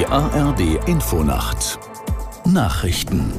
Die 0.00 0.06
ARD 0.06 0.88
Infonacht 0.88 1.78
Nachrichten 2.46 3.34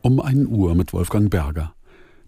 um 0.00 0.18
1 0.18 0.48
Uhr 0.48 0.74
mit 0.74 0.92
Wolfgang 0.92 1.30
Berger. 1.30 1.72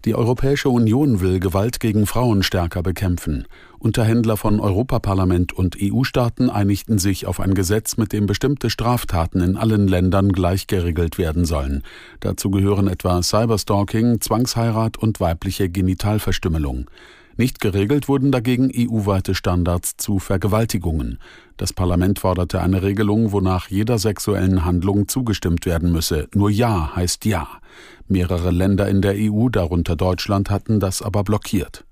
Die 0.05 0.15
Europäische 0.15 0.69
Union 0.69 1.19
will 1.19 1.41
Gewalt 1.41 1.81
gegen 1.81 2.05
Frauen 2.05 2.41
stärker 2.41 2.83
bekämpfen. 2.83 3.47
Unterhändler 3.79 4.37
von 4.37 4.61
Europaparlament 4.61 5.51
und 5.51 5.75
EU-Staaten 5.77 6.49
einigten 6.49 6.99
sich 6.99 7.25
auf 7.27 7.41
ein 7.41 7.53
Gesetz, 7.53 7.97
mit 7.97 8.13
dem 8.13 8.27
bestimmte 8.27 8.69
Straftaten 8.69 9.41
in 9.41 9.57
allen 9.57 9.89
Ländern 9.89 10.31
gleich 10.31 10.67
geregelt 10.67 11.17
werden 11.17 11.43
sollen. 11.43 11.83
Dazu 12.21 12.49
gehören 12.49 12.87
etwa 12.87 13.21
Cyberstalking, 13.21 14.21
Zwangsheirat 14.21 14.97
und 14.97 15.19
weibliche 15.19 15.67
Genitalverstümmelung. 15.67 16.89
Nicht 17.37 17.59
geregelt 17.59 18.07
wurden 18.07 18.31
dagegen 18.31 18.71
EU-weite 18.73 19.35
Standards 19.35 19.97
zu 19.97 20.19
Vergewaltigungen. 20.19 21.19
Das 21.57 21.73
Parlament 21.73 22.19
forderte 22.19 22.61
eine 22.61 22.81
Regelung, 22.81 23.33
wonach 23.33 23.67
jeder 23.69 23.99
sexuellen 23.99 24.63
Handlung 24.63 25.09
zugestimmt 25.09 25.65
werden 25.65 25.91
müsse. 25.91 26.29
Nur 26.33 26.49
Ja 26.49 26.95
heißt 26.95 27.25
Ja. 27.25 27.47
Mehrere 28.07 28.51
Länder 28.51 28.87
in 28.87 29.01
der 29.01 29.15
EU, 29.17 29.49
darunter 29.49 29.97
Deutschland, 29.97 30.49
hatten 30.49 30.79
das 30.79 31.01
aber 31.01 31.23
blockiert. 31.25 31.83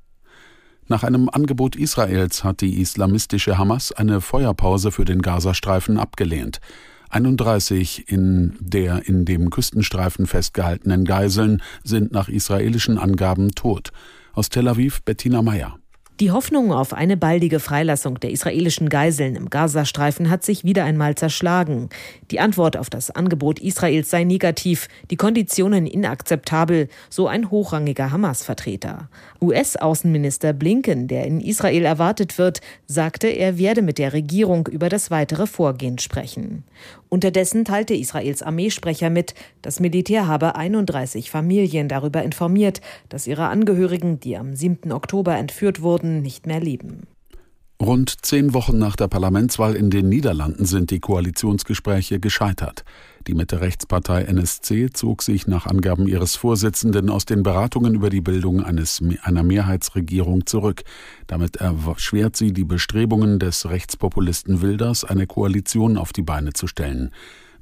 Nach 0.87 1.03
einem 1.03 1.27
Angebot 1.27 1.75
Israels 1.75 2.45
hat 2.45 2.61
die 2.61 2.79
islamistische 2.79 3.57
Hamas 3.57 3.91
eine 3.91 4.21
Feuerpause 4.21 4.91
für 4.91 5.05
den 5.05 5.21
Gazastreifen 5.21 5.97
abgelehnt. 5.97 6.61
31 7.09 8.09
in 8.09 8.55
der 8.59 9.07
in 9.07 9.25
dem 9.25 9.49
Küstenstreifen 9.49 10.25
festgehaltenen 10.25 11.03
Geiseln 11.05 11.61
sind 11.83 12.11
nach 12.11 12.29
israelischen 12.29 12.97
Angaben 12.97 13.51
tot. 13.51 13.91
Aus 14.33 14.49
Tel 14.49 14.67
Aviv 14.67 15.03
Bettina 15.03 15.43
Meyer. 15.43 15.82
Die 16.19 16.29
Hoffnung 16.29 16.71
auf 16.71 16.93
eine 16.93 17.17
baldige 17.17 17.59
Freilassung 17.59 18.19
der 18.19 18.29
israelischen 18.29 18.89
Geiseln 18.89 19.35
im 19.35 19.49
Gazastreifen 19.49 20.29
hat 20.29 20.43
sich 20.43 20.63
wieder 20.63 20.83
einmal 20.83 21.15
zerschlagen. 21.15 21.89
Die 22.29 22.39
Antwort 22.39 22.77
auf 22.77 22.91
das 22.91 23.09
Angebot 23.09 23.59
Israels 23.59 24.11
sei 24.11 24.23
negativ, 24.23 24.89
die 25.09 25.15
Konditionen 25.15 25.87
inakzeptabel, 25.87 26.87
so 27.09 27.27
ein 27.27 27.49
hochrangiger 27.49 28.11
Hamas-Vertreter. 28.11 29.09
US-Außenminister 29.41 30.53
Blinken, 30.53 31.07
der 31.07 31.25
in 31.25 31.41
Israel 31.41 31.83
erwartet 31.83 32.37
wird, 32.37 32.61
sagte, 32.85 33.27
er 33.29 33.57
werde 33.57 33.81
mit 33.81 33.97
der 33.97 34.13
Regierung 34.13 34.67
über 34.67 34.89
das 34.89 35.09
weitere 35.09 35.47
Vorgehen 35.47 35.97
sprechen. 35.97 36.63
Unterdessen 37.09 37.65
teilte 37.65 37.93
Israels 37.93 38.41
Armeesprecher 38.41 39.09
mit, 39.09 39.33
das 39.61 39.79
Militär 39.79 40.27
habe 40.27 40.55
31 40.55 41.31
Familien 41.31 41.87
darüber 41.87 42.23
informiert, 42.23 42.81
dass 43.09 43.27
ihre 43.27 43.47
Angehörigen, 43.47 44.19
die 44.19 44.37
am 44.37 44.55
7. 44.55 44.91
Oktober 44.91 45.35
entführt 45.35 45.81
wurden, 45.81 46.02
nicht 46.03 46.45
mehr 46.45 46.59
leben. 46.59 47.07
Rund 47.81 48.25
zehn 48.25 48.53
Wochen 48.53 48.77
nach 48.77 48.95
der 48.95 49.09
Parlamentswahl 49.09 49.75
in 49.75 49.89
den 49.89 50.07
Niederlanden 50.07 50.65
sind 50.65 50.89
die 50.89 51.01
Koalitionsgespräche 51.01 52.19
gescheitert. 52.19 52.85
Die 53.27 53.33
Mitte-Rechtspartei 53.33 54.23
NSC 54.23 54.91
zog 54.93 55.21
sich 55.21 55.47
nach 55.47 55.65
Angaben 55.65 56.07
ihres 56.07 56.37
Vorsitzenden 56.37 57.09
aus 57.09 57.25
den 57.25 57.43
Beratungen 57.43 57.95
über 57.95 58.09
die 58.09 58.21
Bildung 58.21 58.63
eines, 58.63 59.01
einer 59.23 59.43
Mehrheitsregierung 59.43 60.45
zurück. 60.45 60.83
Damit 61.27 61.57
erschwert 61.57 62.37
sie 62.37 62.53
die 62.53 62.63
Bestrebungen 62.63 63.37
des 63.39 63.69
Rechtspopulisten 63.69 64.61
Wilders, 64.61 65.03
eine 65.03 65.27
Koalition 65.27 65.97
auf 65.97 66.13
die 66.13 66.21
Beine 66.21 66.53
zu 66.53 66.67
stellen. 66.67 67.11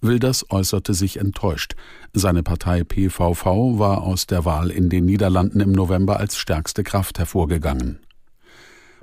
Wilders 0.02 0.46
äußerte 0.52 0.94
sich 0.94 1.18
enttäuscht. 1.18 1.74
Seine 2.14 2.44
Partei 2.44 2.84
PVV 2.84 3.80
war 3.80 4.04
aus 4.04 4.28
der 4.28 4.46
Wahl 4.46 4.70
in 4.70 4.90
den 4.90 5.06
Niederlanden 5.06 5.62
im 5.62 5.72
November 5.72 6.20
als 6.20 6.38
stärkste 6.38 6.84
Kraft 6.84 7.18
hervorgegangen. 7.18 8.00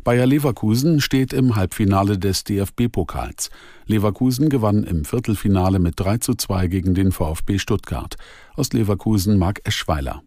Bayer 0.08 0.24
Leverkusen 0.24 1.02
steht 1.02 1.34
im 1.34 1.54
Halbfinale 1.54 2.16
des 2.16 2.42
DFB-Pokals. 2.42 3.50
Leverkusen 3.84 4.48
gewann 4.48 4.82
im 4.84 5.04
Viertelfinale 5.04 5.80
mit 5.80 6.00
3 6.00 6.16
zu 6.16 6.34
2 6.34 6.68
gegen 6.68 6.94
den 6.94 7.12
VfB 7.12 7.58
Stuttgart. 7.58 8.16
Aus 8.56 8.72
Leverkusen 8.72 9.36
Marc 9.36 9.60
Eschweiler. 9.64 10.22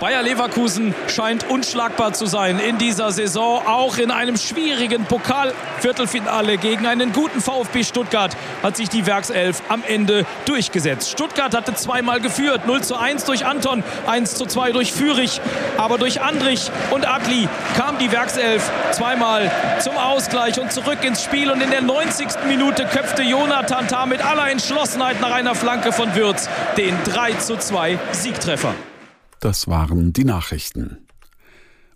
Bayer 0.00 0.22
Leverkusen 0.22 0.94
scheint 1.08 1.50
unschlagbar 1.50 2.14
zu 2.14 2.24
sein 2.24 2.58
in 2.58 2.78
dieser 2.78 3.12
Saison. 3.12 3.60
Auch 3.66 3.98
in 3.98 4.10
einem 4.10 4.38
schwierigen 4.38 5.04
Pokalviertelfinale 5.04 6.56
gegen 6.56 6.86
einen 6.86 7.12
guten 7.12 7.42
VfB 7.42 7.84
Stuttgart 7.84 8.34
hat 8.62 8.78
sich 8.78 8.88
die 8.88 9.04
Werkself 9.04 9.60
am 9.68 9.84
Ende 9.86 10.24
durchgesetzt. 10.46 11.10
Stuttgart 11.10 11.54
hatte 11.54 11.74
zweimal 11.74 12.18
geführt. 12.20 12.66
0 12.66 12.80
zu 12.80 12.96
1 12.96 13.26
durch 13.26 13.44
Anton, 13.44 13.84
1 14.06 14.36
zu 14.36 14.46
2 14.46 14.72
durch 14.72 14.90
Fürich. 14.90 15.38
Aber 15.76 15.98
durch 15.98 16.22
Andrich 16.22 16.70
und 16.92 17.06
Adli 17.06 17.46
kam 17.76 17.98
die 17.98 18.10
Werkself 18.10 18.70
zweimal 18.92 19.50
zum 19.80 19.98
Ausgleich 19.98 20.58
und 20.58 20.72
zurück 20.72 21.04
ins 21.04 21.22
Spiel. 21.22 21.50
Und 21.50 21.62
in 21.62 21.70
der 21.70 21.82
90. 21.82 22.26
Minute 22.48 22.86
köpfte 22.86 23.20
Jonathan 23.20 23.86
Tah 23.86 24.06
mit 24.06 24.24
aller 24.24 24.50
Entschlossenheit 24.50 25.20
nach 25.20 25.32
einer 25.32 25.54
Flanke 25.54 25.92
von 25.92 26.14
Würz 26.14 26.48
den 26.78 26.96
3 27.04 27.34
zu 27.34 27.58
2 27.58 27.98
Siegtreffer. 28.12 28.74
Das 29.40 29.68
waren 29.68 30.12
die 30.12 30.24
Nachrichten. 30.24 30.98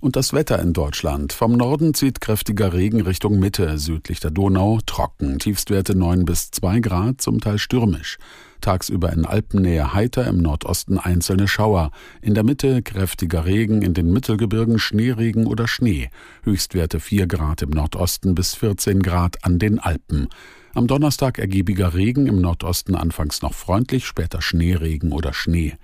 Und 0.00 0.16
das 0.16 0.32
Wetter 0.32 0.59
in 0.60 0.72
Deutschland. 0.72 1.34
Vom 1.34 1.53
Norden 1.53 1.93
zieht 1.93 2.22
kräftiger 2.22 2.72
Regen 2.72 3.03
Richtung 3.03 3.38
Mitte, 3.38 3.78
südlich 3.78 4.19
der 4.21 4.31
Donau, 4.31 4.81
trocken. 4.87 5.38
Tiefstwerte 5.38 5.94
9 5.94 6.25
bis 6.25 6.50
2 6.50 6.81
Grad, 6.81 7.21
zum 7.21 7.43
Teil 7.43 7.59
stürmisch. 7.59 8.16
Tagsüber 8.62 9.12
in 9.12 9.27
Alpennähe 9.27 9.93
heiter, 9.93 10.27
im 10.27 10.38
Nordosten 10.38 10.99
einzelne 10.99 11.47
Schauer. 11.47 11.91
In 12.22 12.32
der 12.32 12.44
Mitte 12.44 12.82
kräftiger 12.82 13.44
Regen, 13.44 13.82
in 13.82 13.93
den 13.93 14.11
Mittelgebirgen 14.11 14.78
Schneeregen 14.78 15.47
oder 15.47 15.69
Schnee. 15.69 16.09
Höchstwerte 16.44 16.99
4 16.99 17.26
Grad 17.26 17.61
im 17.61 17.71
Nordosten 17.71 18.34
bis 18.34 18.55
14 18.55 19.03
Grad 19.03 19.44
an 19.44 19.59
den 19.59 19.78
Alpen. 19.78 20.28
Am 20.75 20.87
Donnerstag 20.87 21.38
ergiebiger 21.38 21.93
Regen, 21.93 22.26
im 22.26 22.41
Nordosten 22.41 22.94
anfangs 22.94 23.43
noch 23.43 23.53
freundlich, 23.53 24.06
später 24.06 24.41
Schneeregen 24.41 25.12
oder 25.12 25.34
Schnee. 25.34 25.76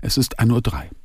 Es 0.00 0.16
ist 0.16 0.40
1.03 0.40 0.72
Uhr. 0.72 0.99